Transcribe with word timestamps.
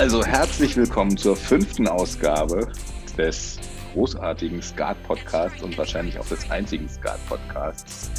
Also 0.00 0.24
herzlich 0.24 0.78
willkommen 0.78 1.14
zur 1.14 1.36
fünften 1.36 1.86
Ausgabe 1.86 2.72
des 3.18 3.60
großartigen 3.92 4.62
Skat-Podcasts 4.62 5.62
und 5.62 5.76
wahrscheinlich 5.76 6.18
auch 6.18 6.26
des 6.26 6.50
einzigen 6.50 6.88
Skat-Podcasts. 6.88 8.10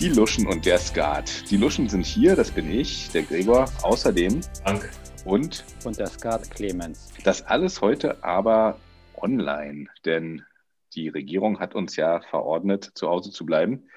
Die 0.00 0.08
Luschen 0.08 0.48
und 0.48 0.66
der 0.66 0.78
Skat. 0.78 1.48
Die 1.48 1.58
Luschen 1.58 1.88
sind 1.88 2.04
hier, 2.04 2.34
das 2.34 2.50
bin 2.50 2.68
ich, 2.68 3.08
der 3.12 3.22
Gregor, 3.22 3.66
außerdem 3.84 4.40
Dank. 4.64 4.90
und 5.24 5.64
Und 5.84 5.96
der 5.96 6.08
Skat 6.08 6.50
Clemens. 6.50 7.12
das 7.22 7.46
alles 7.46 7.80
heute 7.80 8.24
aber 8.24 8.80
online, 9.14 9.86
denn 10.04 10.42
die 10.96 11.08
Regierung 11.08 11.60
hat 11.60 11.76
uns 11.76 11.94
ja 11.94 12.20
verordnet, 12.30 12.90
zu 12.96 13.08
Hause 13.08 13.30
zu 13.30 13.46
bleiben. 13.46 13.88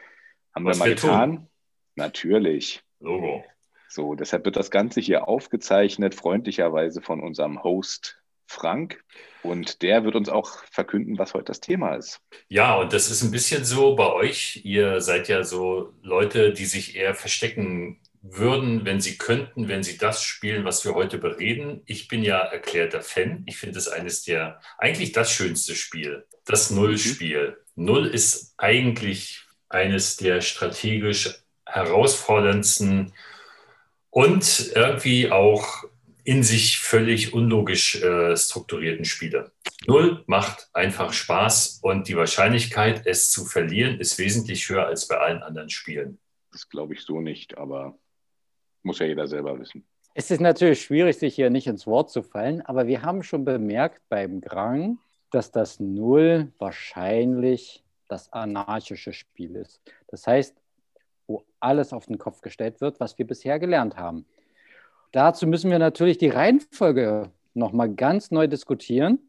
Haben 0.54 0.66
Was 0.66 0.78
wir 0.78 0.80
mal 0.80 0.90
wir 0.90 0.96
tun. 0.96 1.10
getan? 1.10 1.48
Natürlich. 1.96 2.84
Logo. 3.00 3.44
So, 3.90 4.16
deshalb 4.16 4.46
wird 4.46 4.56
das 4.56 4.72
Ganze 4.72 5.00
hier 5.02 5.28
aufgezeichnet, 5.28 6.16
freundlicherweise 6.16 7.02
von 7.02 7.22
unserem 7.22 7.64
Host 7.64 8.18
Frank. 8.48 9.04
Und 9.44 9.82
der 9.82 10.04
wird 10.04 10.16
uns 10.16 10.30
auch 10.30 10.64
verkünden, 10.72 11.18
was 11.18 11.34
heute 11.34 11.46
das 11.46 11.60
Thema 11.60 11.96
ist. 11.96 12.20
Ja, 12.48 12.76
und 12.76 12.94
das 12.94 13.12
ist 13.12 13.22
ein 13.22 13.32
bisschen 13.32 13.64
so 13.64 13.96
bei 13.96 14.12
euch. 14.12 14.62
Ihr 14.64 15.02
seid 15.02 15.28
ja 15.28 15.44
so 15.44 15.94
Leute, 16.02 16.52
die 16.52 16.66
sich 16.66 16.96
eher 16.96 17.14
verstecken 17.14 18.00
würden, 18.22 18.86
wenn 18.86 19.02
sie 19.02 19.18
könnten, 19.18 19.68
wenn 19.68 19.84
sie 19.84 19.98
das 19.98 20.24
spielen, 20.24 20.66
was 20.66 20.84
wir 20.84 20.96
heute 20.96 21.20
bereden. 21.20 21.82
Ich 21.86 22.08
bin 22.08 22.24
ja 22.24 22.40
erklärter 22.40 23.02
Fan. 23.02 23.44
Ich 23.46 23.58
finde 23.58 23.78
es 23.78 23.88
eines 23.88 24.24
der, 24.24 24.60
eigentlich 24.80 25.12
das 25.12 25.32
schönste 25.32 25.76
Spiel, 25.76 26.26
das 26.46 26.72
Nullspiel. 26.72 27.58
Null 27.76 28.08
ist 28.08 28.56
eigentlich 28.58 29.46
eines 29.70 30.18
der 30.18 30.42
strategisch 30.42 31.36
herausforderndsten 31.68 33.14
und 34.16 34.72
irgendwie 34.74 35.30
auch 35.30 35.84
in 36.24 36.42
sich 36.42 36.80
völlig 36.80 37.34
unlogisch 37.34 38.02
äh, 38.02 38.36
strukturierten 38.38 39.04
Spiele. 39.04 39.52
Null 39.88 40.24
macht 40.26 40.70
einfach 40.72 41.12
Spaß 41.12 41.82
und 41.84 42.08
die 42.08 42.16
Wahrscheinlichkeit, 42.16 43.06
es 43.06 43.30
zu 43.30 43.44
verlieren, 43.44 44.00
ist 44.00 44.18
wesentlich 44.18 44.70
höher 44.70 44.88
als 44.88 45.10
bei 45.10 45.18
allen 45.18 45.44
anderen 45.44 45.70
Spielen. 45.70 46.18
Das 46.54 46.70
glaube 46.70 46.94
ich 46.94 47.02
so 47.02 47.20
nicht, 47.20 47.58
aber 47.58 48.00
muss 48.84 49.00
ja 49.00 49.06
jeder 49.06 49.28
selber 49.28 49.60
wissen. 49.60 49.86
Es 50.14 50.32
ist 50.32 50.40
natürlich 50.40 50.82
schwierig, 50.82 51.18
sich 51.18 51.36
hier 51.36 51.50
nicht 51.50 51.68
ins 51.68 51.86
Wort 51.86 52.10
zu 52.10 52.24
fallen, 52.24 52.62
aber 52.62 52.88
wir 52.88 53.02
haben 53.02 53.22
schon 53.22 53.44
bemerkt 53.44 54.02
beim 54.08 54.40
Grang, 54.40 54.98
dass 55.30 55.52
das 55.52 55.82
Null 55.82 56.54
wahrscheinlich 56.58 57.84
das 58.08 58.32
anarchische 58.32 59.12
Spiel 59.12 59.58
ist. 59.58 59.82
Das 60.08 60.26
heißt, 60.26 60.56
wo 61.28 61.44
alles 61.60 61.94
auf 61.94 62.06
den 62.06 62.18
Kopf 62.18 62.42
gestellt 62.42 62.82
wird, 62.82 63.00
was 63.00 63.18
wir 63.18 63.26
bisher 63.26 63.60
gelernt 63.60 63.98
haben. 63.98 64.26
Dazu 65.12 65.48
müssen 65.48 65.72
wir 65.72 65.80
natürlich 65.80 66.18
die 66.18 66.30
Reihenfolge 66.30 67.32
nochmal 67.54 67.94
ganz 67.94 68.32
neu 68.32 68.48
diskutieren. 68.48 69.20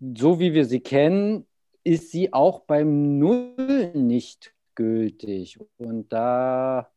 So 0.00 0.40
wie 0.40 0.54
wir 0.54 0.64
sie 0.64 0.80
kennen, 0.80 1.46
ist 1.84 2.10
sie 2.10 2.32
auch 2.32 2.60
beim 2.60 3.18
Null 3.18 3.92
nicht 3.94 4.54
gültig. 4.74 5.58
Und 5.76 6.12
da 6.12 6.90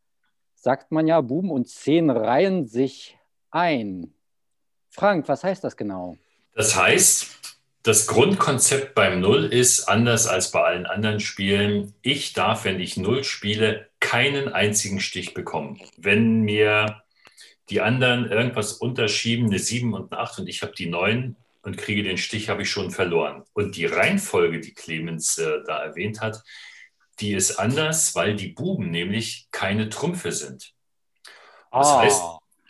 sagt 0.55 0.91
man 0.91 1.07
ja, 1.07 1.21
Buben 1.21 1.51
und 1.51 1.67
Zehn 1.67 2.09
reihen 2.09 2.67
sich 2.67 3.17
ein. 3.49 4.13
Frank, 4.89 5.27
was 5.27 5.43
heißt 5.43 5.63
das 5.63 5.75
genau? 5.75 6.17
Das 6.53 6.75
heißt, 6.75 7.50
das 7.83 8.05
Grundkonzept 8.07 8.93
beim 8.93 9.21
Null 9.21 9.45
ist 9.45 9.87
anders 9.87 10.27
als 10.27 10.51
bei 10.51 10.61
allen 10.63 10.85
anderen 10.85 11.19
Spielen. 11.19 11.93
Ich 12.01 12.33
darf, 12.33 12.63
wenn 12.65 12.79
ich 12.79 12.97
Null 12.97 13.23
spiele, 13.23 13.89
keinen 13.99 14.49
einzigen 14.49 14.99
Stich 14.99 15.33
bekommen. 15.33 15.81
Wenn 15.97 16.41
mir 16.41 17.01
die 17.69 17.81
anderen 17.81 18.29
irgendwas 18.29 18.73
unterschieben, 18.73 19.47
eine 19.47 19.59
7 19.59 19.93
und 19.93 20.11
eine 20.11 20.21
8 20.21 20.39
und 20.39 20.47
ich 20.49 20.61
habe 20.61 20.73
die 20.73 20.87
9 20.87 21.35
und 21.63 21.77
kriege 21.77 22.03
den 22.03 22.17
Stich, 22.17 22.49
habe 22.49 22.63
ich 22.63 22.69
schon 22.69 22.91
verloren. 22.91 23.43
Und 23.53 23.75
die 23.77 23.85
Reihenfolge, 23.85 24.59
die 24.59 24.73
Clemens 24.73 25.37
äh, 25.37 25.59
da 25.65 25.83
erwähnt 25.83 26.21
hat, 26.21 26.43
die 27.19 27.33
ist 27.33 27.57
anders, 27.57 28.13
weil 28.15 28.35
die 28.35 28.49
Buben 28.49 28.91
nämlich 28.91 29.47
keine 29.51 29.89
Trümpfe 29.89 30.31
sind. 30.31 30.73
Das 31.71 31.87
Ah. 31.87 32.01
heißt, 32.01 32.21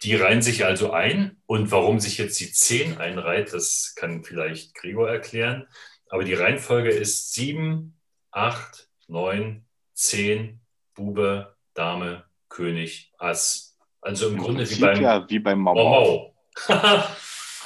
die 0.03 0.16
reihen 0.16 0.41
sich 0.41 0.66
also 0.66 0.91
ein. 0.91 1.38
Und 1.45 1.72
warum 1.72 2.00
sich 2.00 2.17
jetzt 2.17 2.39
die 2.39 2.51
10 2.51 2.97
einreiht, 2.97 3.53
das 3.53 3.94
kann 3.95 4.23
vielleicht 4.23 4.75
Gregor 4.75 5.09
erklären. 5.09 5.67
Aber 6.09 6.23
die 6.23 6.34
Reihenfolge 6.34 6.89
ist 6.89 7.34
7, 7.34 7.97
8, 8.31 8.90
9, 9.07 9.66
10, 9.94 10.59
Bube, 10.94 11.56
Dame, 11.73 12.25
König, 12.50 13.13
Ass. 13.17 13.78
Also 14.01 14.28
im 14.28 14.35
Im 14.35 14.41
Grunde 14.41 14.69
wie 14.69 14.79
beim 14.79 15.01
ja 15.01 15.29
wie 15.29 15.40
beim. 15.40 15.59
Mau. 15.59 16.34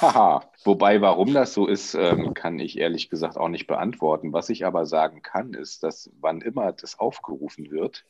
Haha. 0.00 0.50
Wobei, 0.64 1.00
warum 1.00 1.32
das 1.32 1.54
so 1.54 1.66
ist, 1.66 1.94
ähm, 1.94 2.34
kann 2.34 2.58
ich 2.58 2.78
ehrlich 2.78 3.08
gesagt 3.08 3.36
auch 3.38 3.48
nicht 3.48 3.66
beantworten. 3.66 4.32
Was 4.32 4.50
ich 4.50 4.66
aber 4.66 4.84
sagen 4.84 5.22
kann, 5.22 5.54
ist, 5.54 5.82
dass 5.82 6.10
wann 6.20 6.40
immer 6.40 6.72
das 6.72 6.98
aufgerufen 6.98 7.70
wird, 7.70 8.04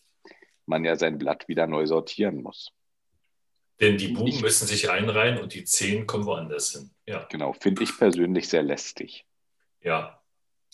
man 0.65 0.85
ja 0.85 0.97
sein 0.97 1.19
Blatt 1.19 1.49
wieder 1.49 1.67
neu 1.67 1.87
sortieren 1.87 2.43
muss. 2.43 2.73
Denn 3.81 3.99
die 3.99 4.09
Buben 4.09 4.29
Ich- 4.29 4.41
müssen 4.41 4.67
sich 4.67 4.91
einreihen 4.91 5.39
und 5.39 5.53
die 5.55 5.65
10 5.65 6.07
kommen 6.07 6.25
woanders 6.25 6.73
hin. 6.73 6.91
Ja. 7.07 7.25
Genau, 7.31 7.53
finde 7.53 7.83
ich 7.83 7.97
persönlich 7.97 8.49
sehr 8.49 8.63
lästig. 8.63 9.25
Ja, 9.83 10.23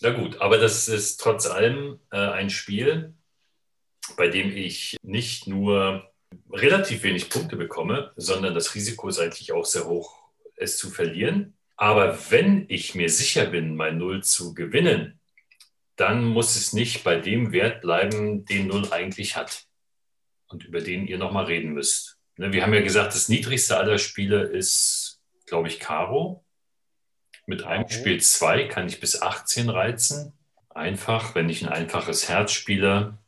na 0.01 0.09
gut, 0.11 0.39
aber 0.41 0.57
das 0.57 0.87
ist 0.87 1.17
trotz 1.19 1.45
allem 1.45 1.99
äh, 2.11 2.17
ein 2.17 2.49
Spiel, 2.49 3.13
bei 4.17 4.27
dem 4.27 4.55
ich 4.55 4.97
nicht 5.03 5.47
nur 5.47 6.11
relativ 6.51 7.03
wenig 7.03 7.29
Punkte 7.29 7.55
bekomme, 7.57 8.11
sondern 8.15 8.53
das 8.53 8.73
Risiko 8.75 9.07
ist 9.09 9.19
eigentlich 9.19 9.51
auch 9.51 9.65
sehr 9.65 9.85
hoch, 9.85 10.23
es 10.55 10.77
zu 10.77 10.89
verlieren. 10.89 11.57
Aber 11.75 12.17
wenn 12.31 12.65
ich 12.69 12.95
mir 12.95 13.09
sicher 13.09 13.45
bin, 13.47 13.75
mein 13.75 13.97
Null 13.97 14.23
zu 14.23 14.53
gewinnen, 14.53 15.19
dann 15.95 16.23
muss 16.25 16.55
es 16.55 16.73
nicht 16.73 17.03
bei 17.03 17.17
dem 17.17 17.51
Wert 17.51 17.81
bleiben, 17.81 18.45
den 18.45 18.67
Null 18.67 18.91
eigentlich 18.91 19.35
hat 19.35 19.65
und 20.47 20.63
über 20.63 20.81
den 20.81 21.05
ihr 21.07 21.17
nochmal 21.17 21.45
reden 21.45 21.73
müsst. 21.73 22.17
Ne, 22.37 22.51
wir 22.51 22.63
haben 22.63 22.73
ja 22.73 22.81
gesagt, 22.81 23.13
das 23.13 23.29
niedrigste 23.29 23.77
aller 23.77 23.97
Spiele 23.97 24.41
ist, 24.41 25.21
glaube 25.45 25.67
ich, 25.67 25.79
Karo. 25.79 26.43
Mit 27.45 27.63
einem 27.63 27.87
Karo. 27.87 27.93
Spiel 27.93 28.21
2 28.21 28.67
kann 28.67 28.87
ich 28.87 28.99
bis 28.99 29.21
18 29.21 29.69
reizen. 29.69 30.33
Einfach, 30.69 31.35
wenn 31.35 31.49
ich 31.49 31.63
ein 31.63 31.71
einfaches 31.71 32.29
Herz 32.29 32.51
spiele, 32.51 33.19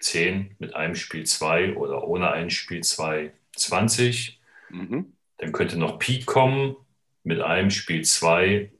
10 0.00 0.56
mit 0.58 0.74
einem 0.74 0.96
Spiel 0.96 1.24
2 1.24 1.76
oder 1.76 2.04
ohne 2.04 2.30
ein 2.32 2.50
Spiel 2.50 2.82
2, 2.82 3.32
20. 3.54 4.40
Mhm. 4.70 5.12
Dann 5.38 5.52
könnte 5.52 5.78
noch 5.78 5.98
Pik 5.98 6.26
kommen. 6.26 6.76
Mit 7.24 7.40
einem 7.40 7.70
Spiel 7.70 8.04
2 8.04 8.72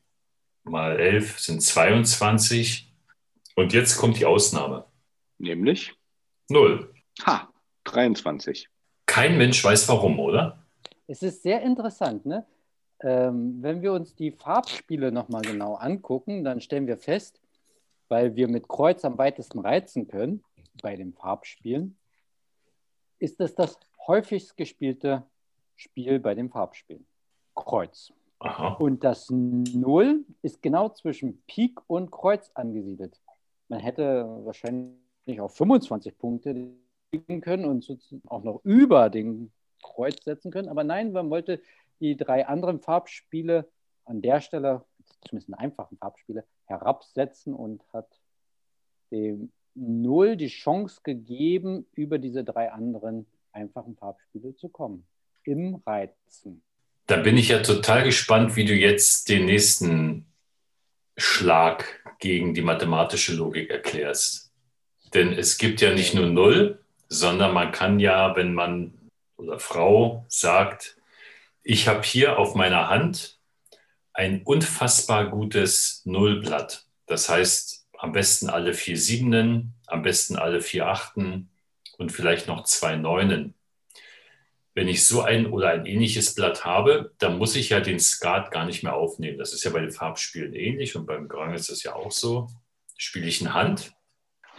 mal 0.65 0.99
11 0.99 1.39
sind 1.39 1.63
22. 1.63 2.93
Und 3.55 3.73
jetzt 3.73 3.97
kommt 3.99 4.19
die 4.19 4.27
Ausnahme. 4.27 4.87
Nämlich, 5.39 5.95
Null. 6.49 6.93
ha, 7.25 7.53
23. 7.85 8.69
Kein 9.13 9.37
Mensch 9.37 9.63
weiß 9.63 9.91
warum, 9.91 10.19
oder? 10.19 10.65
Es 11.07 11.23
ist 11.23 11.43
sehr 11.43 11.61
interessant, 11.61 12.25
ne? 12.25 12.47
Ähm, 13.01 13.59
wenn 13.61 13.83
wir 13.83 13.93
uns 13.93 14.15
die 14.15 14.31
Farbspiele 14.31 15.13
nochmal 15.13 15.43
genau 15.43 15.75
angucken, 15.75 16.45
dann 16.45 16.63
stellen 16.63 16.87
wir 16.87 16.97
fest, 16.97 17.39
weil 18.09 18.37
wir 18.37 18.49
mit 18.49 18.69
Kreuz 18.69 19.05
am 19.05 19.19
weitesten 19.19 19.59
reizen 19.59 20.09
können 20.09 20.43
bei 20.81 20.97
den 20.97 21.13
Farbspielen, 21.13 21.99
ist 23.19 23.39
es 23.43 23.55
das 23.55 23.79
häufigst 24.07 24.57
gespielte 24.57 25.25
Spiel 25.77 26.19
bei 26.19 26.35
den 26.35 26.49
Farbspielen. 26.49 27.05
Kreuz. 27.55 28.15
Aha. 28.39 28.77
Und 28.77 29.05
das 29.05 29.29
Null 29.29 30.25
ist 30.41 30.63
genau 30.63 30.89
zwischen 30.89 31.43
Pik 31.47 31.81
und 31.87 32.11
Kreuz 32.11 32.51
angesiedelt. 32.55 33.21
Man 33.69 33.81
hätte 33.81 34.27
wahrscheinlich 34.43 35.39
auch 35.39 35.51
25 35.51 36.17
Punkte 36.17 36.73
können 37.41 37.65
und 37.65 37.87
auch 38.27 38.43
noch 38.43 38.61
über 38.65 39.11
den 39.11 39.53
Kreuz 39.83 40.25
setzen 40.25 40.51
können. 40.51 40.69
Aber 40.69 40.85
nein, 40.85 41.13
man 41.13 41.31
wollte 41.31 41.61
die 42.01 42.17
drei 42.17 42.47
anderen 42.47 42.81
Farbspiele 42.81 43.69
an 44.05 44.23
der 44.23 44.41
Stelle, 44.41 44.85
zumindest 45.27 45.49
in 45.49 45.55
einfachen 45.55 45.99
Farbspiele, 45.99 46.45
herabsetzen 46.67 47.55
und 47.55 47.83
hat 47.93 48.09
dem 49.11 49.53
Null 49.75 50.37
die 50.37 50.49
Chance 50.49 51.01
gegeben, 51.03 51.87
über 51.93 52.19
diese 52.19 52.45
drei 52.45 52.73
anderen 52.73 53.27
einfachen 53.53 53.97
Farbspiele 53.97 54.55
zu 54.55 54.69
kommen. 54.69 55.07
Im 55.45 55.77
Reizen. 55.87 56.63
Da 57.07 57.17
bin 57.17 57.37
ich 57.37 57.49
ja 57.49 57.61
total 57.63 58.05
gespannt, 58.05 58.55
wie 58.57 58.65
du 58.65 58.75
jetzt 58.75 59.29
den 59.29 59.47
nächsten 59.47 60.27
Schlag 61.17 62.01
gegen 62.19 62.55
die 62.55 62.63
mathematische 62.63 63.35
Logik 63.35 63.71
erklärst. 63.71 64.53
Denn 65.15 65.33
es 65.33 65.59
gibt 65.59 65.81
ja 65.81 65.93
nicht 65.93 66.15
nur 66.15 66.27
Null, 66.27 66.82
sondern 67.13 67.53
man 67.53 67.73
kann 67.73 68.01
ja, 68.01 68.35
wenn 68.37 68.55
man 68.55 68.95
oder 69.37 69.59
Frau 69.59 70.25
sagt, 70.29 70.97
ich 71.63 71.87
habe 71.87 72.03
hier 72.03 72.39
auf 72.39 72.55
meiner 72.55 72.89
Hand 72.89 73.39
ein 74.15 74.43
unfassbar 74.43 75.29
gutes 75.29 76.03
Nullblatt. 76.07 76.87
Das 77.07 77.29
heißt, 77.29 77.87
am 77.99 78.13
besten 78.13 78.49
alle 78.49 78.73
vier 78.73 78.97
Siebenen, 78.97 79.75
am 79.87 80.03
besten 80.03 80.37
alle 80.37 80.63
vier 80.63 80.89
Achten 80.89 81.51
und 81.99 82.13
vielleicht 82.13 82.49
noch 82.49 82.65
zwei 82.65 82.97
Neunen. 82.97 83.55
wenn 84.75 84.89
ich 84.89 85.07
so 85.07 85.21
ein 85.21 85.47
oder 85.53 85.69
ein 85.69 85.85
ähnliches 85.85 86.35
Blatt 86.35 86.65
habe, 86.65 87.13
dann 87.19 87.37
muss 87.37 87.57
ich 87.57 87.69
ja 87.69 87.81
den 87.81 88.01
Skat 88.01 88.51
gar 88.51 88.65
nicht 88.65 88.83
mehr 88.83 88.95
aufnehmen. 88.95 89.37
Das 89.37 89.53
ist 89.53 89.65
ja 89.65 89.71
bei 89.71 89.81
den 89.81 89.91
Farbspielen 89.91 90.55
ähnlich 90.55 90.97
und 90.97 91.05
beim 91.05 91.29
Grang 91.29 91.53
ist 91.53 91.69
das 91.71 91.83
ja 91.83 91.95
auch 91.95 92.11
so. 92.11 92.49
Spiele 92.97 93.27
ich 93.27 93.43
eine 93.43 93.53
Hand 93.53 93.93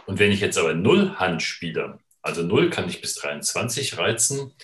und 0.06 0.20
wenn 0.20 0.30
ich 0.30 0.40
jetzt 0.40 0.56
aber 0.56 0.74
Null 0.74 1.16
Hand 1.16 1.42
spiele, 1.42 1.98
also 2.24 2.42
Null 2.42 2.70
kann 2.70 2.88
ich 2.88 3.00
bis 3.02 3.14
23 3.16 3.98
reizen, 3.98 4.54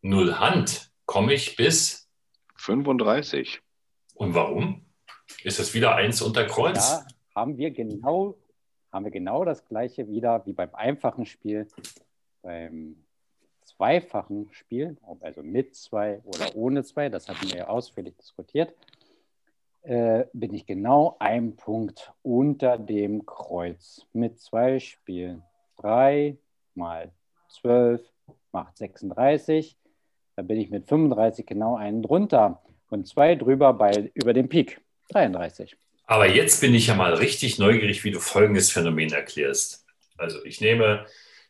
Null 0.00 0.36
Hand 0.38 0.90
komme 1.04 1.34
ich 1.34 1.54
bis 1.54 2.08
35. 2.56 3.60
Und 4.14 4.34
warum? 4.34 4.86
Ist 5.44 5.58
das 5.58 5.74
wieder 5.74 5.94
eins 5.94 6.22
unter 6.22 6.46
Kreuz? 6.46 6.78
Da 6.78 7.06
haben 7.34 7.58
wir 7.58 7.70
genau, 7.72 8.38
haben 8.90 9.04
wir 9.04 9.12
genau 9.12 9.44
das 9.44 9.66
gleiche 9.66 10.08
wieder 10.08 10.44
wie 10.46 10.54
beim 10.54 10.74
einfachen 10.74 11.26
Spiel. 11.26 11.68
Beim 12.42 12.96
zweifachen 13.64 14.48
Spiel, 14.52 14.96
also 15.20 15.42
mit 15.42 15.74
zwei 15.76 16.20
oder 16.24 16.56
ohne 16.56 16.82
zwei, 16.84 17.10
das 17.10 17.28
hatten 17.28 17.50
wir 17.50 17.58
ja 17.58 17.68
ausführlich 17.68 18.16
diskutiert, 18.16 18.74
äh, 19.82 20.24
bin 20.32 20.54
ich 20.54 20.64
genau 20.64 21.16
ein 21.18 21.56
Punkt 21.56 22.12
unter 22.22 22.78
dem 22.78 23.26
Kreuz 23.26 24.06
mit 24.14 24.40
zwei 24.40 24.80
Spielen. 24.80 25.42
Drei 25.76 26.38
mal 26.74 27.12
zwölf 27.48 28.00
macht 28.52 28.78
36. 28.78 29.76
Da 30.36 30.42
bin 30.42 30.60
ich 30.60 30.70
mit 30.70 30.86
35 30.86 31.46
genau 31.46 31.76
einen 31.76 32.02
drunter 32.02 32.62
und 32.88 33.06
zwei 33.06 33.34
drüber 33.34 33.72
bei, 33.72 34.10
über 34.14 34.32
dem 34.32 34.48
Peak. 34.48 34.80
33. 35.10 35.76
Aber 36.06 36.28
jetzt 36.28 36.60
bin 36.60 36.74
ich 36.74 36.88
ja 36.88 36.94
mal 36.94 37.14
richtig 37.14 37.58
neugierig, 37.58 38.04
wie 38.04 38.10
du 38.10 38.20
folgendes 38.20 38.70
Phänomen 38.70 39.12
erklärst. 39.12 39.86
Also 40.16 40.44
ich 40.44 40.60
nehme 40.60 41.06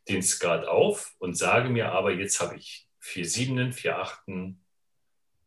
den 0.08 0.22
Skat 0.22 0.66
auf 0.66 1.14
und 1.18 1.36
sage 1.36 1.68
mir 1.68 1.92
aber, 1.92 2.12
jetzt 2.12 2.40
habe 2.40 2.56
ich 2.56 2.86
vier 2.98 3.24
Siebenen, 3.24 3.72
vier 3.72 3.98
Achten 3.98 4.60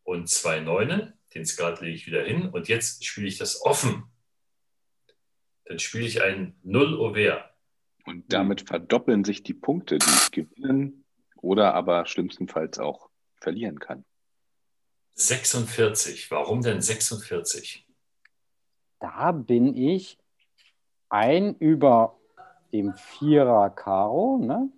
und 0.03 0.29
zwei 0.29 0.59
Neunen. 0.59 1.13
Den 1.33 1.45
Skat 1.45 1.81
lege 1.81 1.95
ich 1.95 2.07
wieder 2.07 2.23
hin 2.23 2.49
und 2.49 2.67
jetzt 2.67 3.05
spiele 3.05 3.27
ich 3.27 3.37
das 3.37 3.61
offen. 3.61 4.03
Dann 5.65 5.79
spiele 5.79 6.05
ich 6.05 6.21
ein 6.21 6.55
Null 6.63 6.95
Over. 6.95 7.49
Und 8.05 8.31
damit 8.33 8.67
verdoppeln 8.67 9.23
sich 9.23 9.43
die 9.43 9.53
Punkte, 9.53 9.97
die 9.97 10.09
ich 10.09 10.31
gewinnen 10.31 11.05
oder 11.37 11.73
aber 11.73 12.05
schlimmstenfalls 12.05 12.79
auch 12.79 13.09
verlieren 13.35 13.79
kann. 13.79 14.05
46. 15.15 16.31
Warum 16.31 16.61
denn 16.61 16.81
46? 16.81 17.85
Da 18.99 19.31
bin 19.31 19.75
ich 19.75 20.17
ein 21.09 21.55
über 21.55 22.17
dem 22.71 22.93
Vierer 22.95 23.69
Karo, 23.69 24.39
ne? 24.39 24.69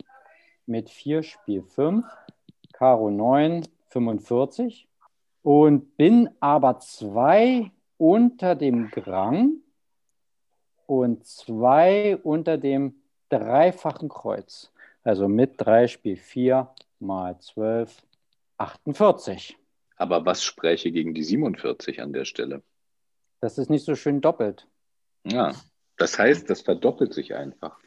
mit 0.66 0.90
4 0.90 1.24
Spiel 1.24 1.64
5, 1.64 2.06
Karo 2.74 3.10
9, 3.10 3.68
45 3.90 4.88
und 5.44 5.96
bin 5.96 6.30
aber 6.42 6.80
zwei 6.80 7.72
unter 7.98 8.56
dem 8.56 8.90
Grang 8.90 9.62
und 10.86 11.26
zwei 11.26 12.18
unter 12.18 12.58
dem 12.58 12.96
dreifachen 13.30 14.10
Kreuz. 14.10 14.72
Also 15.04 15.28
mit 15.28 15.54
3 15.58 15.88
Spiel 15.88 16.18
4 16.18 16.70
mal 17.00 17.38
12, 17.40 18.04
48. 18.58 19.58
Aber 19.98 20.26
was 20.26 20.44
spräche 20.44 20.92
gegen 20.92 21.14
die 21.14 21.24
47 21.24 22.02
an 22.02 22.12
der 22.12 22.26
Stelle? 22.26 22.64
Das 23.40 23.58
ist 23.58 23.70
nicht 23.70 23.86
so 23.86 23.96
schön 23.96 24.22
doppelt. 24.22 24.68
Ja, 25.24 25.54
das 25.98 26.18
heißt, 26.18 26.50
das 26.50 26.62
verdoppelt 26.62 27.14
sich 27.14 27.36
einfach. 27.36 27.78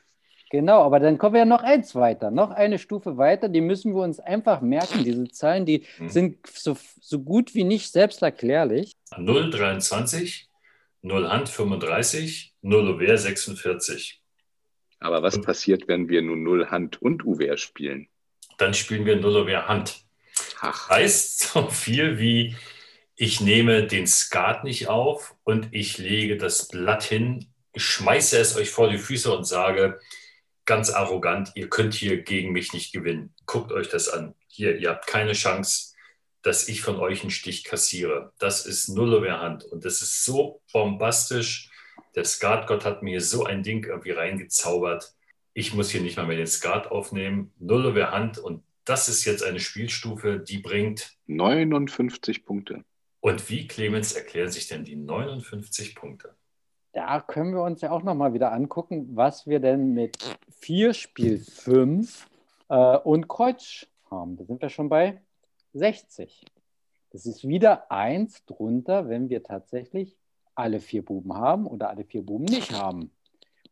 Genau, 0.50 0.82
aber 0.82 0.98
dann 0.98 1.18
kommen 1.18 1.34
wir 1.34 1.40
ja 1.40 1.44
noch 1.44 1.62
eins 1.62 1.94
weiter, 1.94 2.30
noch 2.30 2.50
eine 2.50 2.78
Stufe 2.78 3.18
weiter. 3.18 3.50
Die 3.50 3.60
müssen 3.60 3.94
wir 3.94 4.02
uns 4.02 4.18
einfach 4.18 4.62
merken. 4.62 5.04
Diese 5.04 5.28
Zahlen, 5.28 5.66
die 5.66 5.84
mhm. 5.98 6.08
sind 6.08 6.46
so, 6.46 6.76
so 7.00 7.18
gut 7.20 7.54
wie 7.54 7.64
nicht 7.64 7.92
selbsterklärlich. 7.92 8.92
0,23, 9.10 10.46
0 11.02 11.28
Hand 11.28 11.50
35, 11.50 12.54
0 12.62 12.94
Uwehr 12.94 13.18
46. 13.18 14.22
Aber 15.00 15.22
was 15.22 15.40
passiert, 15.40 15.88
wenn 15.88 16.08
wir 16.08 16.22
nun 16.22 16.42
0 16.42 16.70
Hand 16.70 17.00
und 17.00 17.24
Uwehr 17.24 17.56
spielen? 17.56 18.08
Dann 18.58 18.74
spielen 18.74 19.06
wir 19.06 19.16
0 19.16 19.44
Uwehr 19.44 19.68
Hand. 19.68 20.04
Ach. 20.60 20.90
Heißt 20.90 21.40
so 21.52 21.68
viel 21.68 22.18
wie, 22.18 22.56
ich 23.14 23.40
nehme 23.40 23.86
den 23.86 24.06
Skat 24.06 24.64
nicht 24.64 24.88
auf 24.88 25.34
und 25.44 25.68
ich 25.72 25.98
lege 25.98 26.36
das 26.36 26.68
Blatt 26.68 27.02
hin, 27.02 27.46
ich 27.72 27.84
schmeiße 27.84 28.38
es 28.38 28.56
euch 28.56 28.70
vor 28.70 28.90
die 28.90 28.98
Füße 28.98 29.36
und 29.36 29.44
sage, 29.44 30.00
ganz 30.64 30.90
arrogant, 30.90 31.52
ihr 31.54 31.68
könnt 31.68 31.94
hier 31.94 32.22
gegen 32.22 32.52
mich 32.52 32.72
nicht 32.72 32.92
gewinnen. 32.92 33.34
Guckt 33.46 33.72
euch 33.72 33.88
das 33.88 34.08
an. 34.08 34.34
Hier, 34.48 34.76
ihr 34.78 34.90
habt 34.90 35.06
keine 35.06 35.32
Chance, 35.32 35.94
dass 36.42 36.68
ich 36.68 36.82
von 36.82 36.96
euch 36.96 37.22
einen 37.22 37.30
Stich 37.30 37.64
kassiere. 37.64 38.32
Das 38.38 38.66
ist 38.66 38.88
Null 38.88 39.30
Hand. 39.30 39.64
Und 39.64 39.84
das 39.84 40.02
ist 40.02 40.24
so 40.24 40.60
bombastisch. 40.72 41.70
Der 42.14 42.24
Skatgott 42.24 42.84
hat 42.84 43.02
mir 43.02 43.20
so 43.20 43.44
ein 43.44 43.62
Ding 43.62 43.84
irgendwie 43.84 44.12
reingezaubert. 44.12 45.14
Ich 45.54 45.74
muss 45.74 45.90
hier 45.90 46.00
nicht 46.00 46.16
mal 46.16 46.26
mehr 46.26 46.36
den 46.36 46.46
Skat 46.46 46.90
aufnehmen. 46.90 47.52
Null 47.58 47.94
Hand. 48.10 48.38
Und 48.38 48.62
das 48.84 49.08
ist 49.08 49.24
jetzt 49.24 49.42
eine 49.42 49.60
Spielstufe, 49.60 50.38
die 50.38 50.58
bringt 50.58 51.16
59 51.26 52.44
Punkte. 52.44 52.84
Und 53.20 53.50
wie, 53.50 53.66
Clemens, 53.66 54.12
erklären 54.12 54.50
sich 54.50 54.68
denn 54.68 54.84
die 54.84 54.96
59 54.96 55.94
Punkte? 55.94 56.34
da 56.98 57.20
können 57.20 57.54
wir 57.54 57.62
uns 57.62 57.80
ja 57.80 57.92
auch 57.92 58.02
nochmal 58.02 58.34
wieder 58.34 58.52
angucken, 58.52 59.06
was 59.14 59.46
wir 59.46 59.60
denn 59.60 59.94
mit 59.94 60.18
4 60.60 60.94
Spiel 60.94 61.38
5 61.38 62.28
äh, 62.68 62.96
und 62.98 63.28
Kreuz 63.28 63.86
haben. 64.10 64.36
Da 64.36 64.44
sind 64.44 64.60
wir 64.60 64.68
schon 64.68 64.88
bei 64.88 65.20
60. 65.74 66.44
Das 67.10 67.24
ist 67.24 67.46
wieder 67.46 67.90
eins 67.92 68.44
drunter, 68.46 69.08
wenn 69.08 69.30
wir 69.30 69.44
tatsächlich 69.44 70.16
alle 70.58 70.80
vier 70.80 71.04
Buben 71.04 71.34
haben 71.34 71.66
oder 71.66 71.90
alle 71.90 72.04
vier 72.04 72.22
Buben 72.22 72.44
nicht 72.44 72.72
haben 72.72 73.10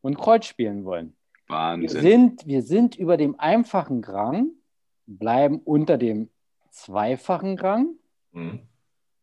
und 0.00 0.16
Kreuz 0.16 0.46
spielen 0.46 0.84
wollen. 0.84 1.14
Wahnsinn. 1.48 1.94
Wir 1.94 2.00
sind, 2.00 2.46
wir 2.46 2.62
sind 2.62 2.96
über 2.96 3.16
dem 3.16 3.38
einfachen 3.38 4.02
Grang, 4.02 4.50
bleiben 5.06 5.60
unter 5.64 5.98
dem 5.98 6.28
zweifachen 6.70 7.56
Grang, 7.56 7.90
mhm. 8.32 8.60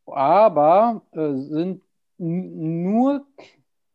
aber 0.06 1.02
äh, 1.12 1.34
sind 1.34 1.82
nur 2.18 3.26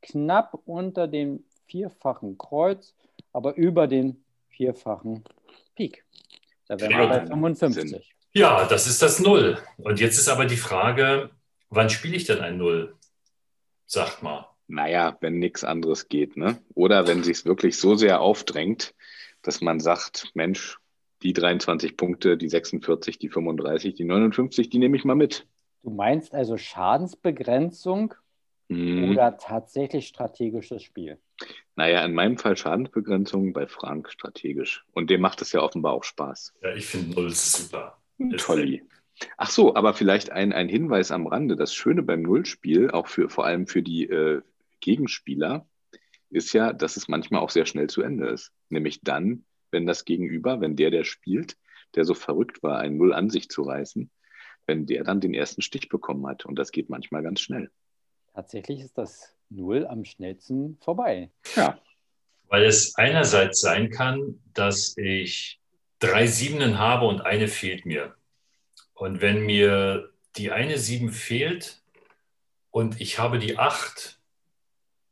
knapp 0.02 0.58
unter 0.64 1.06
dem 1.06 1.44
vierfachen 1.66 2.38
Kreuz, 2.38 2.94
aber 3.32 3.54
über 3.56 3.86
den 3.86 4.22
vierfachen 4.48 5.24
Pik. 5.74 6.04
Da 6.66 6.78
wären 6.80 6.90
wir 6.90 7.08
bei 7.08 7.26
55. 7.26 8.14
Ja, 8.32 8.66
das 8.66 8.86
ist 8.86 9.00
das 9.02 9.20
Null. 9.20 9.58
Und 9.78 10.00
jetzt 10.00 10.18
ist 10.18 10.28
aber 10.28 10.44
die 10.44 10.56
Frage, 10.56 11.30
wann 11.70 11.88
spiele 11.88 12.16
ich 12.16 12.24
denn 12.24 12.40
ein 12.40 12.58
Null? 12.58 12.97
Sagt 13.88 14.22
mal. 14.22 14.48
Naja, 14.68 15.16
wenn 15.20 15.40
nichts 15.40 15.64
anderes 15.64 16.08
geht, 16.08 16.36
ne? 16.36 16.58
Oder 16.74 17.08
wenn 17.08 17.24
sich 17.24 17.38
es 17.38 17.44
wirklich 17.44 17.76
so 17.78 17.96
sehr 17.96 18.20
aufdrängt, 18.20 18.94
dass 19.42 19.60
man 19.60 19.80
sagt, 19.80 20.30
Mensch, 20.34 20.78
die 21.22 21.32
23 21.32 21.96
Punkte, 21.96 22.36
die 22.36 22.48
46, 22.48 23.18
die 23.18 23.28
35, 23.28 23.94
die 23.94 24.04
59, 24.04 24.70
die 24.70 24.78
nehme 24.78 24.96
ich 24.96 25.04
mal 25.04 25.16
mit. 25.16 25.48
Du 25.82 25.90
meinst 25.90 26.32
also 26.32 26.56
Schadensbegrenzung 26.56 28.14
Mhm. 28.68 29.10
Oder 29.10 29.38
tatsächlich 29.38 30.06
strategisches 30.06 30.82
Spiel? 30.82 31.18
Naja, 31.74 32.04
in 32.04 32.14
meinem 32.14 32.36
Fall 32.36 32.56
Schadensbegrenzung, 32.56 33.52
bei 33.52 33.66
Frank 33.66 34.10
strategisch. 34.10 34.84
Und 34.92 35.10
dem 35.10 35.20
macht 35.20 35.40
es 35.42 35.52
ja 35.52 35.60
offenbar 35.60 35.92
auch 35.92 36.04
Spaß. 36.04 36.54
Ja, 36.62 36.74
ich 36.74 36.86
finde 36.86 37.14
Null 37.14 37.30
super. 37.30 37.98
Tolli. 38.36 38.82
Ach 39.36 39.50
so, 39.50 39.74
aber 39.74 39.94
vielleicht 39.94 40.30
ein, 40.30 40.52
ein 40.52 40.68
Hinweis 40.68 41.10
am 41.10 41.26
Rande. 41.26 41.56
Das 41.56 41.74
Schöne 41.74 42.02
beim 42.02 42.22
Nullspiel, 42.22 42.90
auch 42.90 43.08
für, 43.08 43.28
vor 43.28 43.44
allem 43.44 43.66
für 43.66 43.82
die 43.82 44.04
äh, 44.04 44.42
Gegenspieler, 44.80 45.66
ist 46.30 46.52
ja, 46.52 46.72
dass 46.72 46.96
es 46.96 47.08
manchmal 47.08 47.40
auch 47.40 47.50
sehr 47.50 47.66
schnell 47.66 47.88
zu 47.88 48.02
Ende 48.02 48.28
ist. 48.28 48.52
Nämlich 48.68 49.00
dann, 49.02 49.44
wenn 49.70 49.86
das 49.86 50.04
Gegenüber, 50.04 50.60
wenn 50.60 50.76
der, 50.76 50.90
der 50.90 51.04
spielt, 51.04 51.56
der 51.94 52.04
so 52.04 52.14
verrückt 52.14 52.62
war, 52.62 52.78
ein 52.78 52.96
Null 52.96 53.12
an 53.12 53.30
sich 53.30 53.48
zu 53.48 53.62
reißen, 53.62 54.10
wenn 54.66 54.86
der 54.86 55.04
dann 55.04 55.20
den 55.20 55.34
ersten 55.34 55.62
Stich 55.62 55.88
bekommen 55.88 56.26
hat. 56.26 56.44
Und 56.44 56.56
das 56.56 56.70
geht 56.70 56.90
manchmal 56.90 57.22
ganz 57.22 57.40
schnell 57.40 57.70
tatsächlich 58.38 58.82
ist 58.82 58.96
das 58.96 59.34
Null 59.50 59.84
am 59.84 60.04
schnellsten 60.04 60.78
vorbei. 60.80 61.32
Ja. 61.56 61.80
Weil 62.46 62.66
es 62.66 62.94
einerseits 62.94 63.60
sein 63.60 63.90
kann, 63.90 64.40
dass 64.54 64.96
ich 64.96 65.60
drei 65.98 66.28
Siebenen 66.28 66.78
habe 66.78 67.06
und 67.06 67.22
eine 67.22 67.48
fehlt 67.48 67.84
mir. 67.84 68.14
Und 68.98 69.20
wenn 69.20 69.46
mir 69.46 70.10
die 70.36 70.50
eine 70.50 70.76
Sieben 70.76 71.12
fehlt 71.12 71.80
und 72.70 73.00
ich 73.00 73.20
habe 73.20 73.38
die 73.38 73.56
acht 73.56 74.18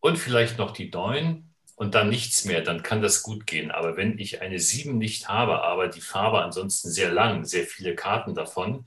und 0.00 0.18
vielleicht 0.18 0.58
noch 0.58 0.72
die 0.72 0.90
neun 0.90 1.54
und 1.76 1.94
dann 1.94 2.08
nichts 2.08 2.44
mehr, 2.44 2.62
dann 2.62 2.82
kann 2.82 3.00
das 3.00 3.22
gut 3.22 3.46
gehen. 3.46 3.70
Aber 3.70 3.96
wenn 3.96 4.18
ich 4.18 4.42
eine 4.42 4.58
Sieben 4.58 4.98
nicht 4.98 5.28
habe, 5.28 5.62
aber 5.62 5.86
die 5.86 6.00
Farbe 6.00 6.42
ansonsten 6.42 6.90
sehr 6.90 7.12
lang, 7.12 7.44
sehr 7.44 7.64
viele 7.64 7.94
Karten 7.94 8.34
davon, 8.34 8.86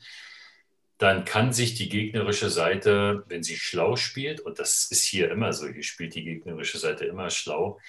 dann 0.97 1.23
kann 1.23 1.53
sich 1.53 1.75
die 1.75 1.87
gegnerische 1.87 2.49
Seite, 2.49 3.23
wenn 3.27 3.41
sie 3.41 3.55
schlau 3.55 3.95
spielt, 3.95 4.41
und 4.41 4.59
das 4.59 4.91
ist 4.91 5.05
hier 5.05 5.31
immer 5.31 5.53
so, 5.53 5.69
hier 5.69 5.83
spielt 5.83 6.13
die 6.13 6.25
gegnerische 6.25 6.77
Seite 6.77 7.05
immer 7.05 7.29
schlau, 7.29 7.79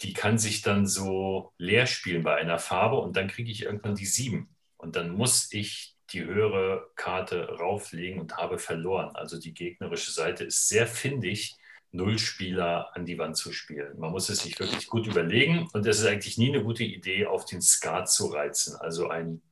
die 0.00 0.14
kann 0.14 0.38
sich 0.38 0.62
dann 0.62 0.86
so 0.86 1.52
leer 1.58 1.86
spielen 1.86 2.22
bei 2.22 2.36
einer 2.36 2.58
Farbe 2.58 2.96
und 2.96 3.14
dann 3.14 3.28
kriege 3.28 3.50
ich 3.50 3.64
irgendwann 3.64 3.94
die 3.94 4.06
sieben. 4.06 4.48
Und 4.78 4.96
dann 4.96 5.10
muss 5.10 5.52
ich 5.52 5.95
die 6.10 6.24
höhere 6.24 6.90
Karte 6.94 7.48
rauflegen 7.58 8.20
und 8.20 8.36
habe 8.36 8.58
verloren. 8.58 9.14
Also 9.14 9.38
die 9.38 9.54
gegnerische 9.54 10.12
Seite 10.12 10.44
ist 10.44 10.68
sehr 10.68 10.86
findig, 10.86 11.56
Nullspieler 11.92 12.94
an 12.94 13.06
die 13.06 13.18
Wand 13.18 13.36
zu 13.36 13.52
spielen. 13.52 13.98
Man 13.98 14.10
muss 14.10 14.28
es 14.28 14.40
sich 14.40 14.58
wirklich 14.58 14.86
gut 14.86 15.06
überlegen 15.06 15.68
und 15.72 15.86
es 15.86 16.00
ist 16.00 16.06
eigentlich 16.06 16.38
nie 16.38 16.54
eine 16.54 16.62
gute 16.62 16.84
Idee, 16.84 17.26
auf 17.26 17.44
den 17.44 17.62
Skat 17.62 18.10
zu 18.10 18.26
reizen. 18.26 18.76
Also 18.76 19.08
ein 19.08 19.42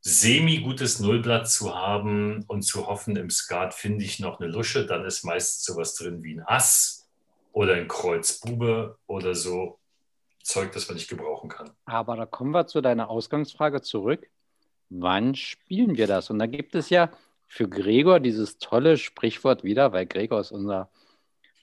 semi-gutes 0.00 1.00
Nullblatt 1.00 1.48
zu 1.48 1.74
haben 1.74 2.44
und 2.46 2.62
zu 2.62 2.86
hoffen, 2.86 3.16
im 3.16 3.30
Skat 3.30 3.74
finde 3.74 4.04
ich 4.04 4.20
noch 4.20 4.38
eine 4.38 4.50
Lusche, 4.50 4.86
dann 4.86 5.04
ist 5.04 5.24
meistens 5.24 5.64
sowas 5.64 5.94
drin 5.94 6.22
wie 6.22 6.34
ein 6.34 6.46
Ass 6.46 7.08
oder 7.52 7.74
ein 7.74 7.88
Kreuz 7.88 8.40
Bube 8.40 8.98
oder 9.06 9.34
so 9.34 9.78
Zeug, 10.42 10.72
das 10.72 10.88
man 10.88 10.96
nicht 10.96 11.08
gebrauchen 11.08 11.48
kann. 11.48 11.70
Aber 11.86 12.16
da 12.16 12.26
kommen 12.26 12.50
wir 12.50 12.66
zu 12.66 12.82
deiner 12.82 13.08
Ausgangsfrage 13.08 13.80
zurück. 13.80 14.28
Wann 14.96 15.34
spielen 15.34 15.96
wir 15.96 16.06
das? 16.06 16.30
Und 16.30 16.38
da 16.38 16.46
gibt 16.46 16.74
es 16.74 16.90
ja 16.90 17.10
für 17.48 17.68
Gregor 17.68 18.20
dieses 18.20 18.58
tolle 18.58 18.96
Sprichwort 18.96 19.64
wieder, 19.64 19.92
weil 19.92 20.06
Gregor 20.06 20.40
ist 20.40 20.52
unser 20.52 20.88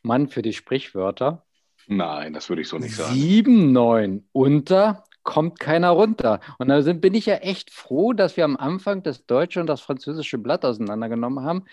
Mann 0.03 0.27
für 0.27 0.41
die 0.41 0.53
Sprichwörter. 0.53 1.43
Nein, 1.87 2.33
das 2.33 2.49
würde 2.49 2.61
ich 2.61 2.67
so 2.67 2.77
nicht 2.77 2.95
sagen. 2.95 3.13
Sieben, 3.13 3.71
neun 3.71 4.25
unter 4.31 5.03
kommt 5.23 5.59
keiner 5.59 5.91
runter. 5.91 6.39
Und 6.57 6.69
da 6.69 6.81
sind, 6.81 6.99
bin 6.99 7.13
ich 7.13 7.25
ja 7.25 7.35
echt 7.35 7.69
froh, 7.69 8.13
dass 8.13 8.37
wir 8.37 8.43
am 8.43 8.57
Anfang 8.57 9.03
das 9.03 9.25
deutsche 9.25 9.59
und 9.59 9.67
das 9.67 9.81
französische 9.81 10.37
Blatt 10.37 10.65
auseinandergenommen 10.65 11.43
haben. 11.43 11.65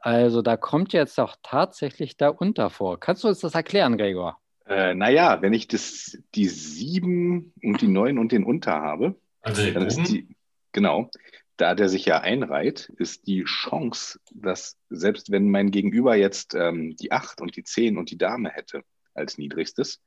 Also 0.00 0.42
da 0.42 0.56
kommt 0.56 0.92
jetzt 0.92 1.18
auch 1.20 1.36
tatsächlich 1.42 2.16
da 2.16 2.28
unter 2.28 2.68
vor. 2.70 2.98
Kannst 2.98 3.24
du 3.24 3.28
uns 3.28 3.40
das 3.40 3.54
erklären, 3.54 3.96
Gregor? 3.96 4.38
Äh, 4.66 4.94
naja, 4.94 5.40
wenn 5.40 5.52
ich 5.52 5.68
das, 5.68 6.18
die 6.34 6.46
sieben 6.46 7.52
und 7.62 7.80
die 7.80 7.88
neun 7.88 8.18
und 8.18 8.32
den 8.32 8.44
unter 8.44 8.72
habe, 8.72 9.16
Also 9.42 9.62
den 9.62 9.74
dann 9.74 9.86
ist 9.86 10.02
die, 10.08 10.28
genau, 10.72 11.10
da 11.56 11.74
der 11.74 11.88
sich 11.88 12.06
ja 12.06 12.20
einreiht, 12.20 12.90
ist 12.96 13.26
die 13.26 13.44
Chance, 13.44 14.18
dass 14.32 14.78
selbst 14.88 15.30
wenn 15.30 15.50
mein 15.50 15.70
Gegenüber 15.70 16.16
jetzt 16.16 16.54
ähm, 16.54 16.96
die 16.96 17.12
acht 17.12 17.40
und 17.40 17.56
die 17.56 17.64
zehn 17.64 17.98
und 17.98 18.10
die 18.10 18.18
Dame 18.18 18.50
hätte 18.50 18.82
als 19.14 19.36
niedrigstes, 19.36 20.02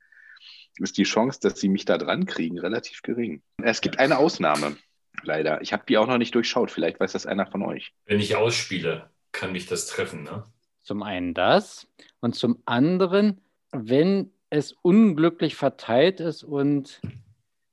ist 0.80 0.98
die 0.98 1.04
Chance, 1.04 1.40
dass 1.42 1.60
sie 1.60 1.70
mich 1.70 1.86
da 1.86 1.98
dran 1.98 2.26
kriegen, 2.26 2.58
relativ 2.60 3.04
gering. 3.04 3.44
Es 3.62 3.82
gibt 3.82 4.00
eine 4.00 4.18
Ausnahme, 4.18 4.78
leider. 5.22 5.62
Ich 5.62 5.74
habe 5.74 5.84
die 5.88 5.98
auch 5.98 6.08
noch 6.08 6.18
nicht 6.18 6.34
durchschaut. 6.34 6.72
Vielleicht 6.72 7.00
weiß 7.00 7.12
das 7.12 7.28
einer 7.28 7.46
von 7.46 7.62
euch. 7.62 7.94
wenn 8.06 8.20
ich 8.20 8.36
ausspiele, 8.36 9.10
kann 9.32 9.52
mich 9.52 9.68
das 9.68 9.86
treffen. 9.86 10.24
Ne? 10.24 10.44
Zum 10.82 11.04
einen 11.04 11.34
das 11.34 11.88
und 12.20 12.36
zum 12.36 12.62
anderen, 12.66 13.42
wenn 13.72 14.32
es 14.50 14.72
unglücklich 14.72 15.56
verteilt 15.56 16.20
ist 16.20 16.44
und 16.44 17.02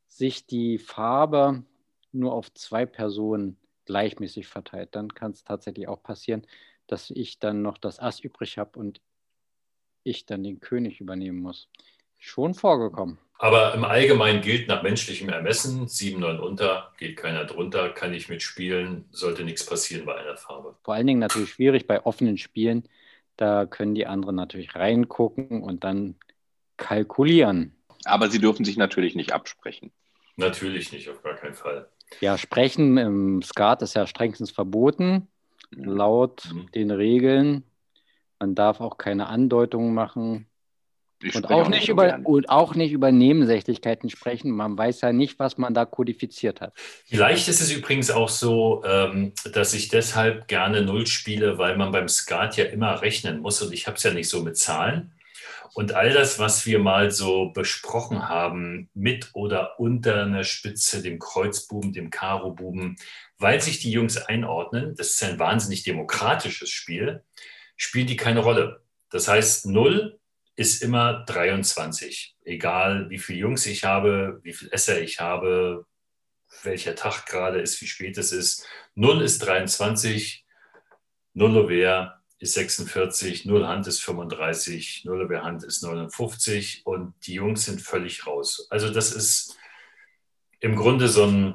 sich 0.09 0.47
die 0.47 0.79
Farbe 0.79 1.65
nur 2.13 2.33
auf 2.33 2.53
zwei 2.55 2.87
Personen 2.87 3.57
gleichmäßig 3.85 4.47
verteilt, 4.47 4.91
dann 4.93 5.15
kann 5.15 5.33
es 5.33 5.45
tatsächlich 5.45 5.89
auch 5.89 6.03
passieren, 6.03 6.47
dass 6.87 7.11
ich 7.11 7.39
dann 7.39 7.63
noch 7.63 7.79
das 7.79 7.99
Ass 7.99 8.21
übrig 8.21 8.59
habe 8.59 8.79
und 8.79 9.01
ich 10.03 10.27
dann 10.27 10.43
den 10.43 10.61
König 10.61 11.01
übernehmen 11.01 11.41
muss. 11.41 11.69
Schon 12.19 12.55
vorgekommen. 12.55 13.19
Aber 13.39 13.73
im 13.75 13.85
Allgemeinen 13.85 14.43
gilt 14.43 14.69
nach 14.69 14.83
menschlichem 14.83 15.31
Ermessen, 15.31 15.89
7, 15.89 16.21
9 16.21 16.41
unter, 16.41 16.93
geht 16.99 17.17
keiner 17.17 17.47
drunter, 17.47 17.89
kann 17.89 18.13
ich 18.13 18.29
mitspielen, 18.29 19.07
sollte 19.11 19.45
nichts 19.45 19.65
passieren 19.65 20.05
bei 20.05 20.15
einer 20.17 20.37
Farbe. 20.37 20.77
Vor 20.83 20.95
allen 20.95 21.07
Dingen 21.07 21.21
natürlich 21.21 21.51
schwierig 21.51 21.87
bei 21.87 22.05
offenen 22.05 22.37
Spielen. 22.37 22.87
Da 23.39 23.65
können 23.65 23.95
die 23.95 24.07
anderen 24.07 24.37
natürlich 24.37 24.75
reingucken 24.75 25.63
und 25.63 25.85
dann 25.85 26.17
kalkulieren. 26.77 27.75
Aber 28.05 28.29
sie 28.29 28.41
dürfen 28.41 28.67
sich 28.67 28.77
natürlich 28.77 29.15
nicht 29.15 29.33
absprechen. 29.33 29.91
Natürlich 30.37 30.93
nicht, 30.93 31.09
auf 31.09 31.23
gar 31.23 31.37
keinen 31.37 31.55
Fall. 31.55 31.89
Ja, 32.21 32.37
sprechen 32.37 32.97
im 32.99 33.43
Skat 33.43 33.83
ist 33.83 33.95
ja 33.95 34.07
strengstens 34.07 34.51
verboten, 34.51 35.29
laut 35.71 36.43
Mhm. 36.53 36.71
den 36.73 36.91
Regeln. 36.91 37.65
Man 38.39 38.55
darf 38.55 38.81
auch 38.81 38.99
keine 38.99 39.29
Andeutungen 39.29 39.95
machen 39.95 40.47
Ich 41.23 41.35
und 41.35 41.51
auch, 41.51 41.69
nicht 41.69 41.89
über, 41.91 42.07
gern. 42.07 42.25
und 42.25 42.49
auch 42.49 42.75
nicht 42.75 42.93
über 42.93 43.13
Nebensächlichkeiten 43.13 44.09
sprechen. 44.09 44.51
Man 44.51 44.77
weiß 44.79 45.03
ja 45.03 45.13
nicht, 45.13 45.39
was 45.39 45.59
man 45.59 45.75
da 45.75 45.85
kodifiziert 45.85 46.63
hat. 46.63 46.73
Vielleicht 47.05 47.47
ist 47.49 47.61
es 47.61 47.71
übrigens 47.71 48.11
auch 48.11 48.31
so, 48.31 48.83
ähm, 48.87 49.33
dass 49.53 49.75
ich 49.75 49.89
deshalb 49.89 50.49
gerne 50.49 50.81
Null 50.83 51.07
spiele, 51.07 51.59
weil 51.59 51.77
man 51.77 51.93
beim 51.93 52.09
Skat 52.09 52.57
ja 52.57 52.65
immer 52.65 53.03
rechnen 53.03 53.41
muss 53.41 53.61
und 53.61 53.73
ich 53.75 53.87
habe 53.87 53.99
es 53.99 54.03
ja 54.03 54.13
nicht 54.13 54.31
so 54.31 54.43
mit 54.43 54.57
Zahlen. 54.57 55.13
Und 55.75 55.93
all 55.93 56.13
das, 56.13 56.39
was 56.39 56.67
wir 56.67 56.79
mal 56.79 57.11
so 57.11 57.51
besprochen 57.51 58.29
haben, 58.29 58.91
mit 58.95 59.31
oder 59.35 59.79
unter 59.79 60.23
einer 60.25 60.45
Spitze, 60.45 61.03
dem 61.03 61.19
Kreuzbuben, 61.19 61.93
dem 61.93 62.11
Karobuben, 62.11 62.97
weil 63.39 63.61
sich 63.61 63.79
die 63.79 63.93
Jungs 63.93 64.17
einordnen, 64.17 64.95
das 64.97 65.11
ist 65.11 65.23
ein 65.23 65.39
wahnsinnig 65.39 65.85
demokratisches 65.85 66.71
Spiel, 66.71 67.23
spielen 67.77 68.07
die 68.07 68.17
keine 68.17 68.41
Rolle. 68.41 68.83
Das 69.11 69.29
heißt, 69.29 69.67
Null 69.67 70.19
ist 70.57 70.83
immer 70.83 71.25
23. 71.25 72.37
Egal 72.45 73.09
wie 73.09 73.19
viele 73.19 73.39
Jungs 73.39 73.65
ich 73.67 73.85
habe, 73.85 74.41
wie 74.43 74.53
viel 74.53 74.69
Esser 74.73 75.01
ich 75.01 75.21
habe, 75.21 75.87
welcher 76.63 76.95
Tag 76.95 77.27
gerade 77.27 77.61
ist, 77.61 77.81
wie 77.81 77.87
spät 77.87 78.19
es 78.19 78.33
ist. 78.33 78.67
0 78.97 79.23
ist 79.23 79.39
23, 79.39 80.45
0 81.35 81.57
Over 81.57 82.20
ist 82.41 82.55
46, 82.55 83.45
0 83.45 83.67
Hand 83.67 83.87
ist 83.87 84.01
35, 84.03 85.05
0 85.05 85.23
Over 85.27 85.43
Hand 85.43 85.63
ist 85.63 85.83
59 85.83 86.83
und 86.85 87.15
die 87.27 87.35
Jungs 87.35 87.67
sind 87.67 87.81
völlig 87.81 88.27
raus. 88.27 88.67
Also 88.71 88.91
das 88.93 89.13
ist 89.13 89.57
im 90.61 90.75
Grunde 90.75 91.09
so 91.09 91.25
ein 91.27 91.55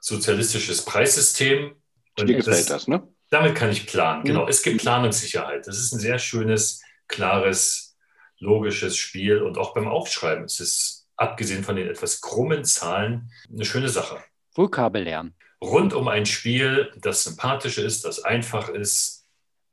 sozialistisches 0.00 0.84
Preissystem. 0.84 1.76
Und 2.18 2.28
Dir 2.28 2.36
gefällt 2.36 2.70
das, 2.70 2.88
ne? 2.88 3.06
damit 3.30 3.54
kann 3.54 3.70
ich 3.70 3.86
planen. 3.86 4.24
Genau, 4.24 4.44
Mhm. 4.44 4.48
es 4.48 4.62
gibt 4.62 4.80
Planungssicherheit. 4.80 5.66
Das 5.66 5.78
ist 5.78 5.92
ein 5.92 6.00
sehr 6.00 6.18
schönes, 6.18 6.82
klares, 7.08 7.96
logisches 8.38 8.96
Spiel. 8.96 9.42
Und 9.42 9.58
auch 9.58 9.74
beim 9.74 9.86
Aufschreiben 9.88 10.44
ist 10.44 10.60
es, 10.60 11.08
abgesehen 11.16 11.64
von 11.64 11.76
den 11.76 11.88
etwas 11.88 12.20
krummen 12.20 12.64
Zahlen, 12.64 13.30
eine 13.52 13.64
schöne 13.64 13.88
Sache. 13.88 14.22
Vokabel 14.54 15.02
lernen. 15.02 15.34
Rund 15.62 15.92
um 15.94 16.08
ein 16.08 16.24
Spiel, 16.26 16.92
das 16.96 17.24
sympathisch 17.24 17.78
ist, 17.78 18.04
das 18.04 18.22
einfach 18.22 18.68
ist, 18.68 19.15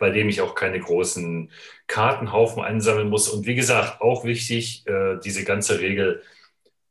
bei 0.03 0.09
dem 0.09 0.27
ich 0.27 0.41
auch 0.41 0.53
keine 0.53 0.81
großen 0.81 1.49
Kartenhaufen 1.87 2.61
einsammeln 2.61 3.07
muss. 3.07 3.29
Und 3.29 3.45
wie 3.45 3.55
gesagt, 3.55 4.01
auch 4.01 4.25
wichtig, 4.25 4.85
äh, 4.85 5.17
diese 5.23 5.45
ganze 5.45 5.79
Regel, 5.79 6.21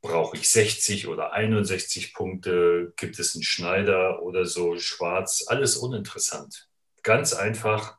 brauche 0.01 0.39
ich 0.39 0.49
60 0.49 1.09
oder 1.09 1.35
61 1.35 2.15
Punkte, 2.15 2.95
gibt 2.97 3.19
es 3.19 3.35
einen 3.35 3.43
Schneider 3.43 4.23
oder 4.23 4.47
so 4.47 4.79
schwarz, 4.79 5.45
alles 5.47 5.77
uninteressant. 5.77 6.71
Ganz 7.03 7.35
einfach, 7.35 7.99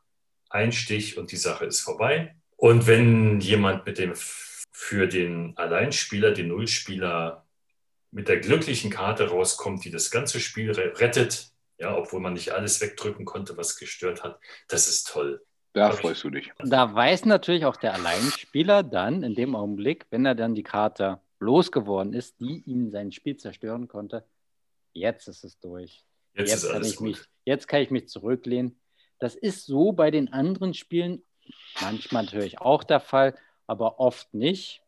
ein 0.50 0.72
Stich 0.72 1.16
und 1.20 1.32
die 1.32 1.38
Sache 1.38 1.66
ist 1.66 1.82
vorbei. 1.82 2.36
Und 2.58 2.88
wenn 2.88 3.40
jemand 3.40 3.86
mit 3.86 4.00
dem 4.00 4.14
für 4.72 5.06
den 5.06 5.56
Alleinspieler, 5.58 6.32
den 6.32 6.48
Nullspieler 6.48 7.46
mit 8.10 8.30
der 8.30 8.40
glücklichen 8.40 8.90
Karte 8.90 9.30
rauskommt, 9.30 9.86
die 9.86 9.92
das 9.92 10.10
ganze 10.10 10.40
Spiel 10.40 10.72
re- 10.72 11.00
rettet, 11.00 11.53
ja, 11.78 11.96
obwohl 11.96 12.20
man 12.20 12.34
nicht 12.34 12.52
alles 12.52 12.82
wegdrücken 12.82 13.26
konnte, 13.26 13.58
was 13.58 13.78
gestört 13.78 14.24
hat, 14.24 14.40
das 14.68 14.88
ist 14.88 15.08
toll. 15.08 15.44
Da 15.74 15.92
freust 15.92 16.24
du 16.24 16.30
dich. 16.30 16.52
Da 16.64 16.94
weiß 16.94 17.26
natürlich 17.26 17.66
auch 17.66 17.76
der 17.78 17.96
Alleinspieler 17.96 18.84
dann 18.84 19.24
in 19.24 19.34
dem 19.34 19.56
Augenblick, 19.56 20.06
wenn 20.12 20.26
er 20.26 20.36
dann 20.36 20.54
die 20.54 20.64
Karte 20.64 21.20
losgeworden 21.40 22.14
ist, 22.14 22.40
die 22.40 22.62
ihm 22.66 22.92
sein 22.92 23.12
Spiel 23.12 23.38
zerstören 23.38 23.88
konnte, 23.88 24.24
jetzt 24.94 25.28
ist 25.28 25.44
es 25.44 25.60
durch. 25.60 26.06
Jetzt, 26.36 26.50
Jetzt, 26.50 26.64
ist 26.64 26.68
kann 26.70 26.76
alles 26.78 26.94
ich 26.94 27.00
mich, 27.00 27.18
gut. 27.18 27.30
jetzt 27.46 27.68
kann 27.68 27.82
ich 27.82 27.92
mich 27.92 28.08
zurücklehnen. 28.08 28.80
Das 29.20 29.36
ist 29.36 29.66
so 29.66 29.92
bei 29.92 30.12
den 30.12 30.32
anderen 30.32 30.74
Spielen 30.74 31.24
manchmal 31.82 32.24
natürlich 32.24 32.60
auch 32.60 32.84
der 32.84 33.00
Fall, 33.00 33.36
aber 33.68 34.00
oft 34.00 34.34
nicht. 34.34 34.82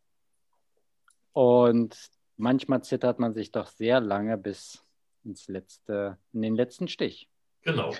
Und 1.32 1.96
manchmal 2.36 2.82
zittert 2.82 3.18
man 3.18 3.32
sich 3.32 3.52
doch 3.52 3.66
sehr 3.66 4.00
lange 4.00 4.38
bis 4.38 4.85
ins 5.26 5.48
letzte, 5.48 6.18
in 6.32 6.42
den 6.42 6.54
letzten 6.54 6.88
Stich. 6.88 7.28
Genau. 7.62 7.94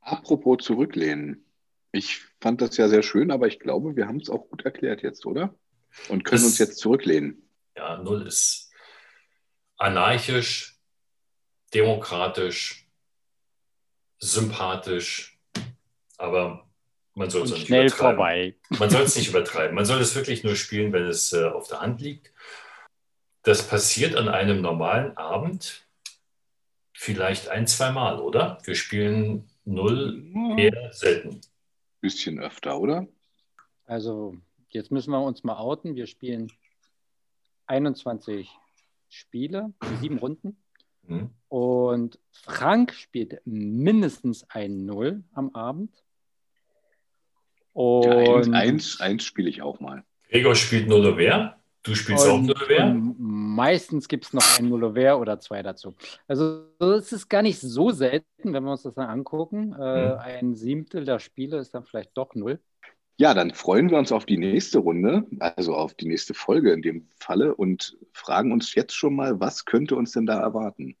Apropos 0.00 0.58
zurücklehnen. 0.64 1.44
Ich 1.92 2.20
fand 2.40 2.60
das 2.62 2.76
ja 2.76 2.88
sehr 2.88 3.02
schön, 3.02 3.30
aber 3.30 3.48
ich 3.48 3.58
glaube, 3.58 3.96
wir 3.96 4.06
haben 4.06 4.18
es 4.20 4.30
auch 4.30 4.48
gut 4.48 4.64
erklärt 4.64 5.02
jetzt, 5.02 5.26
oder? 5.26 5.54
Und 6.08 6.24
können 6.24 6.40
Das- 6.42 6.44
uns 6.50 6.58
jetzt 6.58 6.78
zurücklehnen. 6.78 7.42
Ja, 7.76 7.98
Null 7.98 8.26
ist 8.26 8.70
anarchisch, 9.76 10.78
demokratisch, 11.74 12.86
sympathisch, 14.18 15.38
aber 16.18 16.68
man 17.14 17.30
soll 17.30 17.42
es 17.44 17.50
nicht 17.52 17.66
schnell 17.66 17.86
übertreiben. 17.86 18.16
vorbei. 18.16 18.56
Man 18.78 18.90
soll 18.90 19.02
es 19.02 19.16
nicht 19.16 19.28
übertreiben. 19.30 19.74
Man 19.74 19.84
soll 19.84 20.00
es 20.00 20.14
wirklich 20.14 20.44
nur 20.44 20.54
spielen, 20.56 20.92
wenn 20.92 21.06
es 21.06 21.32
äh, 21.32 21.44
auf 21.44 21.68
der 21.68 21.80
Hand 21.80 22.00
liegt. 22.00 22.32
Das 23.42 23.66
passiert 23.66 24.14
an 24.16 24.28
einem 24.28 24.60
normalen 24.60 25.16
Abend 25.16 25.86
vielleicht 27.00 27.48
ein, 27.48 27.66
zwei 27.66 27.92
Mal, 27.92 28.20
oder? 28.20 28.58
Wir 28.64 28.74
spielen 28.74 29.48
Null 29.64 30.22
eher 30.58 30.92
selten. 30.92 31.40
bisschen 32.02 32.38
öfter, 32.38 32.78
oder? 32.78 33.08
Also, 33.86 34.36
jetzt 34.68 34.92
müssen 34.92 35.10
wir 35.10 35.22
uns 35.22 35.42
mal 35.42 35.56
outen. 35.56 35.94
Wir 35.96 36.06
spielen 36.06 36.52
21 37.68 38.50
Spiele, 39.08 39.72
sieben 40.00 40.18
Runden. 40.18 40.62
Mhm. 41.04 41.30
Und 41.48 42.18
Frank 42.32 42.92
spielt 42.92 43.40
mindestens 43.46 44.44
ein 44.50 44.84
Null 44.84 45.24
am 45.32 45.54
Abend. 45.54 46.04
Und 47.72 48.52
ja, 48.52 48.58
eins, 48.58 49.00
eins 49.00 49.24
spiele 49.24 49.48
ich 49.48 49.62
auch 49.62 49.80
mal. 49.80 50.04
Gregor 50.28 50.54
spielt 50.54 50.86
Null 50.86 51.16
wer? 51.16 51.59
Du 51.82 51.94
spielst 51.94 52.26
und, 52.26 52.50
auch 52.50 52.68
Null 52.68 53.14
Meistens 53.18 54.06
gibt 54.08 54.26
es 54.26 54.32
noch 54.34 54.58
ein 54.58 54.68
Null 54.68 54.84
oder 54.84 55.40
zwei 55.40 55.62
dazu. 55.62 55.94
Also 56.28 56.66
es 56.78 57.12
ist 57.12 57.28
gar 57.28 57.42
nicht 57.42 57.58
so 57.58 57.90
selten, 57.90 58.52
wenn 58.52 58.64
wir 58.64 58.72
uns 58.72 58.82
das 58.82 58.94
dann 58.94 59.08
angucken. 59.08 59.72
Äh, 59.72 60.12
mhm. 60.12 60.18
Ein 60.18 60.54
Siebtel 60.54 61.04
der 61.04 61.18
Spiele 61.18 61.58
ist 61.58 61.74
dann 61.74 61.84
vielleicht 61.84 62.10
doch 62.14 62.34
Null. 62.34 62.60
Ja, 63.16 63.34
dann 63.34 63.52
freuen 63.52 63.90
wir 63.90 63.98
uns 63.98 64.12
auf 64.12 64.24
die 64.24 64.38
nächste 64.38 64.78
Runde, 64.78 65.26
also 65.40 65.74
auf 65.74 65.92
die 65.92 66.06
nächste 66.06 66.32
Folge 66.32 66.72
in 66.72 66.80
dem 66.80 67.06
Falle 67.18 67.54
und 67.54 67.98
fragen 68.12 68.50
uns 68.50 68.74
jetzt 68.74 68.94
schon 68.94 69.14
mal, 69.14 69.38
was 69.40 69.66
könnte 69.66 69.94
uns 69.94 70.12
denn 70.12 70.24
da 70.24 70.40
erwarten? 70.40 70.96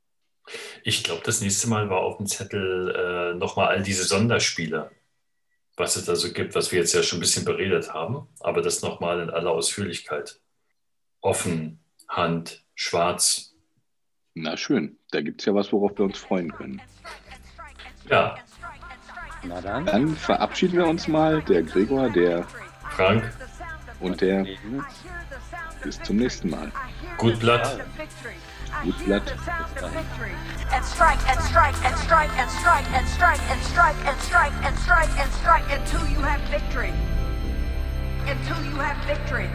Ich 0.82 1.02
glaube, 1.02 1.22
das 1.24 1.40
nächste 1.40 1.68
Mal 1.68 1.88
war 1.88 2.00
auf 2.00 2.18
dem 2.18 2.26
Zettel 2.26 2.94
äh, 2.94 3.38
nochmal 3.38 3.68
all 3.68 3.82
diese 3.82 4.04
Sonderspiele, 4.04 4.90
was 5.76 5.96
es 5.96 6.04
da 6.04 6.14
so 6.14 6.30
gibt, 6.32 6.54
was 6.54 6.72
wir 6.72 6.80
jetzt 6.80 6.92
ja 6.92 7.02
schon 7.02 7.18
ein 7.18 7.22
bisschen 7.22 7.46
beredet 7.46 7.94
haben, 7.94 8.28
aber 8.40 8.60
das 8.60 8.82
nochmal 8.82 9.20
in 9.20 9.30
aller 9.30 9.50
Ausführlichkeit. 9.50 10.40
Offen, 11.20 11.78
Hand, 12.08 12.64
schwarz. 12.74 13.54
Na 14.34 14.56
schön, 14.56 14.98
da 15.10 15.20
gibt 15.20 15.40
es 15.40 15.46
ja 15.46 15.54
was, 15.54 15.72
worauf 15.72 15.96
wir 15.98 16.04
uns 16.04 16.18
freuen 16.18 16.50
können. 16.52 16.80
Ja, 18.08 18.36
na 19.42 19.60
dann. 19.60 19.86
Dann 19.86 20.16
verabschieden 20.16 20.76
wir 20.76 20.86
uns 20.86 21.08
mal. 21.08 21.42
Der 21.42 21.62
Gregor, 21.62 22.10
der 22.10 22.46
Frank 22.90 23.30
und 24.00 24.20
der. 24.20 24.46
Bis 25.82 26.00
zum 26.02 26.16
nächsten 26.16 26.50
Mal. 26.50 26.70
Gut 27.16 27.38
Blatt. 27.40 27.80
Gut 28.82 29.04
Blatt. 29.04 29.34
And 30.72 30.84
strike 30.84 31.18
and 31.28 31.40
strike 31.42 31.74
and 31.84 31.96
strike 31.98 32.30
and 32.38 32.50
strike 32.50 32.86
and 32.94 33.06
strike 33.08 33.40
and 33.50 33.62
strike 33.62 33.96
and 34.06 34.20
strike 34.20 34.52
and 34.64 34.78
strike 34.78 35.18
and 35.18 35.32
strike 35.32 35.64
until 35.70 36.06
you 36.08 36.20
have 36.22 36.40
victory. 36.50 36.92
Until 38.26 38.64
you 38.64 38.76
have 38.76 38.96
victory. 39.06 39.48